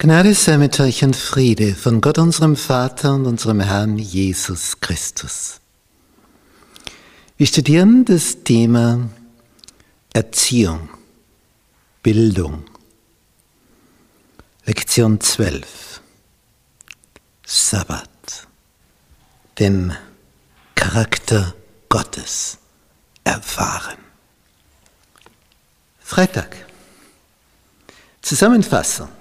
Gnade 0.00 0.32
sei 0.32 0.58
mit 0.58 0.78
euch 0.78 1.02
und 1.02 1.16
Friede 1.16 1.74
von 1.74 2.00
Gott 2.00 2.18
unserem 2.18 2.54
Vater 2.54 3.14
und 3.14 3.26
unserem 3.26 3.58
Herrn 3.58 3.98
Jesus 3.98 4.78
Christus. 4.78 5.60
Wir 7.36 7.48
studieren 7.48 8.04
das 8.04 8.44
Thema 8.44 9.10
Erziehung, 10.12 10.88
Bildung. 12.00 12.62
Lektion 14.66 15.20
12. 15.20 16.00
Sabbat. 17.44 18.46
Den 19.58 19.96
Charakter 20.76 21.56
Gottes 21.88 22.58
erfahren. 23.24 23.98
Freitag. 25.98 26.54
Zusammenfassung. 28.22 29.17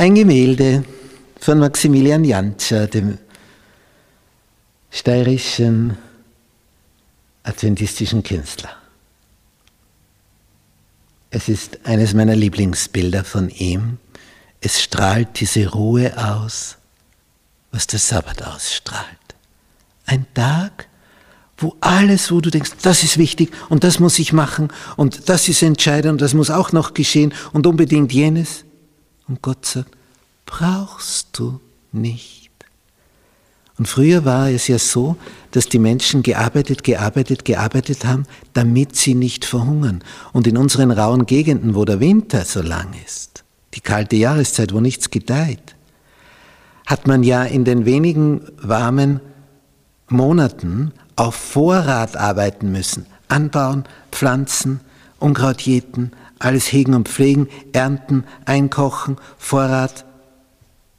Ein 0.00 0.14
Gemälde 0.14 0.82
von 1.38 1.58
Maximilian 1.58 2.24
Jantscher, 2.24 2.86
dem 2.86 3.18
steirischen 4.90 5.98
adventistischen 7.42 8.22
Künstler. 8.22 8.70
Es 11.28 11.50
ist 11.50 11.80
eines 11.84 12.14
meiner 12.14 12.34
Lieblingsbilder 12.34 13.24
von 13.24 13.50
ihm. 13.50 13.98
Es 14.62 14.80
strahlt 14.80 15.38
diese 15.38 15.68
Ruhe 15.68 16.16
aus, 16.16 16.78
was 17.70 17.86
der 17.86 17.98
Sabbat 17.98 18.42
ausstrahlt. 18.42 19.04
Ein 20.06 20.24
Tag, 20.32 20.88
wo 21.58 21.76
alles, 21.82 22.32
wo 22.32 22.40
du 22.40 22.48
denkst, 22.48 22.70
das 22.80 23.02
ist 23.02 23.18
wichtig 23.18 23.52
und 23.68 23.84
das 23.84 24.00
muss 24.00 24.18
ich 24.18 24.32
machen 24.32 24.68
und 24.96 25.28
das 25.28 25.46
ist 25.50 25.60
entscheidend 25.60 26.12
und 26.12 26.22
das 26.22 26.32
muss 26.32 26.48
auch 26.48 26.72
noch 26.72 26.94
geschehen 26.94 27.34
und 27.52 27.66
unbedingt 27.66 28.14
jenes, 28.14 28.64
und 29.30 29.42
Gott 29.42 29.64
sagt, 29.64 29.96
brauchst 30.44 31.38
du 31.38 31.60
nicht. 31.92 32.50
Und 33.78 33.86
früher 33.86 34.26
war 34.26 34.50
es 34.50 34.68
ja 34.68 34.78
so, 34.78 35.16
dass 35.52 35.66
die 35.66 35.78
Menschen 35.78 36.22
gearbeitet, 36.22 36.84
gearbeitet, 36.84 37.46
gearbeitet 37.46 38.04
haben, 38.04 38.26
damit 38.52 38.96
sie 38.96 39.14
nicht 39.14 39.46
verhungern. 39.46 40.04
Und 40.32 40.46
in 40.46 40.58
unseren 40.58 40.90
rauen 40.90 41.24
Gegenden, 41.24 41.74
wo 41.74 41.86
der 41.86 42.00
Winter 42.00 42.44
so 42.44 42.60
lang 42.60 42.88
ist, 43.06 43.44
die 43.72 43.80
kalte 43.80 44.16
Jahreszeit, 44.16 44.74
wo 44.74 44.80
nichts 44.80 45.10
gedeiht, 45.10 45.76
hat 46.84 47.06
man 47.06 47.22
ja 47.22 47.44
in 47.44 47.64
den 47.64 47.86
wenigen 47.86 48.42
warmen 48.60 49.20
Monaten 50.08 50.92
auf 51.16 51.36
Vorrat 51.36 52.16
arbeiten 52.16 52.72
müssen. 52.72 53.06
Anbauen, 53.28 53.84
pflanzen, 54.10 54.80
Unkraut 55.20 55.60
jäten, 55.60 56.12
alles 56.40 56.72
hegen 56.72 56.94
und 56.94 57.08
pflegen, 57.08 57.48
ernten, 57.72 58.24
einkochen, 58.46 59.16
Vorrat, 59.38 60.04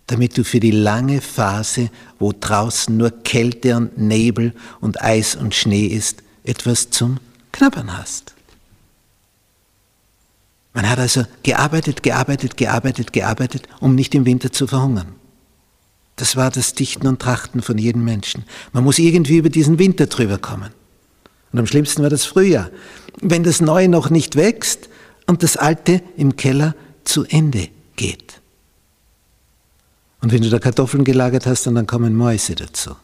damit 0.07 0.37
du 0.37 0.43
für 0.43 0.59
die 0.59 0.71
lange 0.71 1.19
Phase, 1.19 1.89
wo 2.19 2.33
draußen 2.37 2.95
nur 2.95 3.11
Kälte 3.11 3.75
und 3.75 3.97
Nebel 3.97 4.53
und 4.79 5.01
Eis 5.01 5.35
und 5.35 5.53
Schnee 5.53 5.87
ist, 5.87 6.23
etwas 6.43 6.89
zum 6.89 7.17
Knabbern 7.51 7.97
hast. 7.97 8.33
Man 10.73 10.89
hat 10.89 10.99
also 10.99 11.25
gearbeitet, 11.43 12.03
gearbeitet, 12.03 12.55
gearbeitet, 12.55 13.11
gearbeitet, 13.11 13.67
um 13.79 13.95
nicht 13.95 14.15
im 14.15 14.25
Winter 14.25 14.51
zu 14.51 14.67
verhungern. 14.67 15.15
Das 16.15 16.35
war 16.35 16.51
das 16.51 16.75
Dichten 16.75 17.07
und 17.07 17.19
Trachten 17.19 17.61
von 17.61 17.77
jedem 17.77 18.03
Menschen. 18.03 18.45
Man 18.73 18.83
muss 18.83 18.99
irgendwie 18.99 19.37
über 19.37 19.49
diesen 19.49 19.79
Winter 19.79 20.05
drüber 20.05 20.37
kommen. 20.37 20.71
Und 21.51 21.59
am 21.59 21.67
schlimmsten 21.67 22.03
war 22.03 22.09
das 22.09 22.25
Frühjahr. 22.25 22.69
Wenn 23.19 23.43
das 23.43 23.59
Neue 23.59 23.89
noch 23.89 24.09
nicht 24.09 24.35
wächst, 24.35 24.87
und 25.31 25.43
das 25.43 25.55
Alte 25.55 26.03
im 26.17 26.35
Keller 26.35 26.75
zu 27.05 27.23
Ende 27.23 27.69
geht. 27.95 28.41
Und 30.19 30.33
wenn 30.33 30.41
du 30.41 30.49
da 30.49 30.59
Kartoffeln 30.59 31.05
gelagert 31.05 31.45
hast, 31.45 31.65
dann 31.67 31.87
kommen 31.87 32.17
Mäuse 32.17 32.53
dazu. 32.53 32.97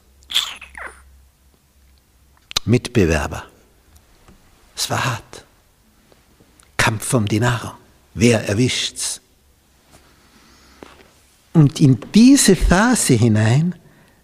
Mitbewerber. 2.65 3.45
Es 4.75 4.89
war 4.89 5.05
hart. 5.05 5.45
Kampf 6.75 7.13
um 7.13 7.29
die 7.29 7.39
Nahrung. 7.39 7.77
Wer 8.13 8.45
erwischt's? 8.45 9.21
Und 11.53 11.79
in 11.79 11.97
diese 12.13 12.57
Phase 12.57 13.13
hinein 13.13 13.73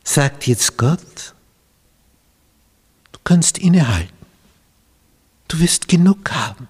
sagt 0.04 0.46
jetzt 0.48 0.76
Gott, 0.76 1.34
du 3.14 3.20
kannst 3.24 3.60
innehalten. 3.60 4.12
Du 5.48 5.58
wirst 5.60 5.88
genug 5.88 6.30
haben. 6.32 6.68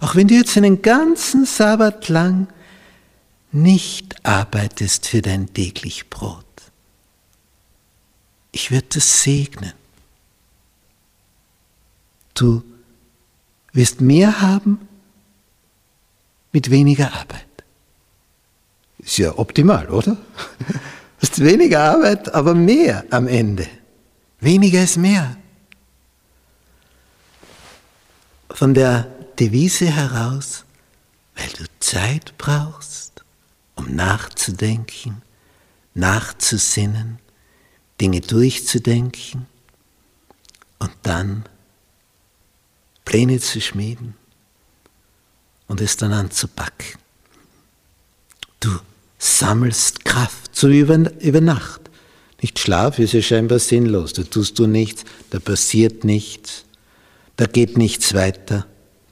Auch 0.00 0.14
wenn 0.14 0.28
du 0.28 0.34
jetzt 0.34 0.56
einen 0.56 0.82
ganzen 0.82 1.46
Sabbat 1.46 2.08
lang 2.08 2.48
nicht 3.52 4.26
arbeitest 4.26 5.06
für 5.08 5.22
dein 5.22 5.52
täglich 5.52 6.10
Brot. 6.10 6.44
Ich 8.52 8.70
werde 8.70 8.98
es 8.98 9.22
segnen. 9.22 9.72
Du 12.34 12.62
wirst 13.72 14.00
mehr 14.00 14.40
haben 14.40 14.86
mit 16.52 16.70
weniger 16.70 17.12
Arbeit. 17.12 17.46
Ist 18.98 19.18
ja 19.18 19.38
optimal, 19.38 19.88
oder? 19.88 20.16
Du 20.58 20.74
hast 21.22 21.38
weniger 21.42 21.80
Arbeit, 21.80 22.34
aber 22.34 22.54
mehr 22.54 23.04
am 23.10 23.26
Ende. 23.26 23.66
Weniger 24.40 24.82
ist 24.82 24.96
mehr. 24.96 25.36
Von 28.50 28.74
der 28.74 29.15
Devise 29.36 29.86
heraus, 29.86 30.64
weil 31.36 31.48
du 31.50 31.64
Zeit 31.80 32.34
brauchst, 32.38 33.24
um 33.74 33.94
nachzudenken, 33.94 35.22
nachzusinnen, 35.94 37.18
Dinge 38.00 38.20
durchzudenken 38.20 39.46
und 40.78 40.92
dann 41.02 41.44
Pläne 43.04 43.40
zu 43.40 43.60
schmieden 43.60 44.14
und 45.68 45.80
es 45.80 45.96
dann 45.96 46.12
anzupacken. 46.12 46.98
Du 48.60 48.70
sammelst 49.18 50.04
Kraft, 50.04 50.56
so 50.56 50.68
über, 50.68 51.10
über 51.20 51.40
Nacht. 51.40 51.82
Nicht 52.42 52.58
Schlaf 52.58 52.98
ist 52.98 53.12
ja 53.12 53.22
scheinbar 53.22 53.58
sinnlos, 53.58 54.12
da 54.12 54.22
tust 54.22 54.58
du 54.58 54.66
nichts, 54.66 55.04
da 55.30 55.38
passiert 55.38 56.04
nichts, 56.04 56.64
da 57.36 57.46
geht 57.46 57.78
nichts 57.78 58.12
weiter. 58.14 58.66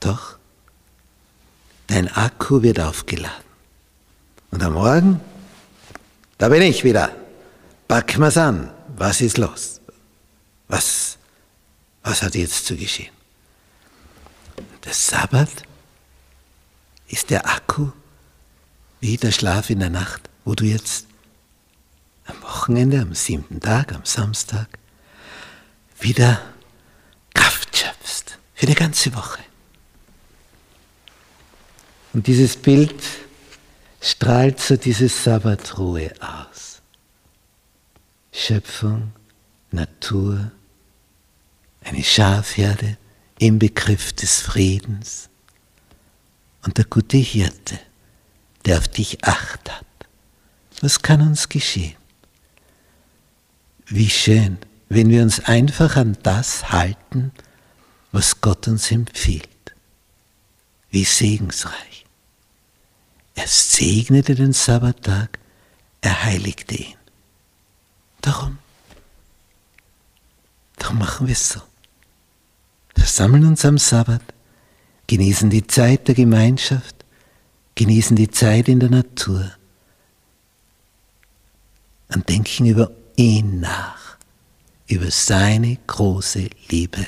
Doch, 0.04 0.37
dein 1.87 2.09
Akku 2.09 2.60
wird 2.60 2.78
aufgeladen. 2.78 3.42
Und 4.50 4.62
am 4.62 4.75
Morgen, 4.75 5.20
da 6.37 6.50
bin 6.50 6.60
ich 6.60 6.84
wieder. 6.84 7.10
Pack 7.88 8.19
mal's 8.19 8.37
an. 8.37 8.70
Was 8.97 9.22
ist 9.22 9.38
los? 9.38 9.81
Was, 10.69 11.16
was 12.03 12.22
hat 12.22 12.34
jetzt 12.34 12.66
zu 12.66 12.76
geschehen? 12.76 13.14
Der 14.84 14.93
Sabbat 14.93 15.48
ist 17.09 17.31
der 17.31 17.47
Akku 17.47 17.91
wie 19.00 19.16
der 19.16 19.32
Schlaf 19.32 19.70
in 19.70 19.81
der 19.81 19.91
Nacht, 19.91 20.28
wo 20.44 20.54
du 20.54 20.64
jetzt 20.64 21.06
am 22.26 22.43
Wochenende, 22.43 23.00
am 23.00 23.14
siebten 23.14 23.60
Tag, 23.60 23.94
am 23.94 24.04
Samstag 24.04 24.69
wieder 25.98 26.43
Kraft 27.32 27.75
schöpfst 27.75 28.38
für 28.54 28.66
die 28.66 28.75
ganze 28.75 29.14
Woche. 29.14 29.41
Und 32.14 32.28
dieses 32.28 32.56
Bild 32.56 32.94
strahlt 34.00 34.60
so 34.60 34.76
diese 34.76 35.08
Sabbatruhe 35.08 36.12
aus. 36.20 36.80
Schöpfung, 38.32 39.12
Natur, 39.72 40.52
eine 41.82 42.04
Schafherde 42.04 42.97
im 43.38 43.58
Begriff 43.58 44.12
des 44.12 44.41
Friedens 44.41 45.28
und 46.62 46.78
der 46.78 46.84
gute 46.84 47.16
Hirte, 47.16 47.78
der 48.64 48.78
auf 48.78 48.88
dich 48.88 49.25
acht 49.25 49.70
hat. 49.70 49.84
Was 50.81 51.02
kann 51.02 51.20
uns 51.20 51.49
geschehen? 51.49 51.96
Wie 53.87 54.08
schön, 54.08 54.58
wenn 54.88 55.11
wir 55.11 55.22
uns 55.22 55.40
einfach 55.40 55.96
an 55.96 56.16
das 56.22 56.70
halten, 56.70 57.32
was 58.12 58.40
Gott 58.40 58.69
uns 58.69 58.90
empfiehlt. 58.90 59.49
Wie 60.90 61.05
segensreich. 61.05 62.03
Er 63.34 63.48
segnete 63.48 64.34
den 64.34 64.52
Sabbattag, 64.52 65.38
er 66.00 66.25
heiligte 66.25 66.76
ihn. 66.76 66.96
Darum, 68.20 68.58
darum 70.76 70.98
machen 70.98 71.26
wir 71.26 71.32
es 71.32 71.48
so. 71.50 71.60
Wir 72.94 73.06
sammeln 73.06 73.44
uns 73.44 73.64
am 73.64 73.78
Sabbat, 73.78 74.22
genießen 75.06 75.50
die 75.50 75.66
Zeit 75.66 76.08
der 76.08 76.14
Gemeinschaft, 76.14 77.04
genießen 77.75 78.16
die 78.16 78.31
Zeit 78.31 78.69
in 78.69 78.81
der 78.81 78.90
Natur 78.90 79.50
und 82.14 82.28
denken 82.28 82.66
über 82.66 82.90
ihn 83.16 83.60
nach, 83.60 84.16
über 84.87 85.10
seine 85.10 85.76
große 85.87 86.48
Liebe 86.69 87.06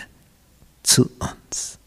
zu 0.83 1.11
uns. 1.19 1.79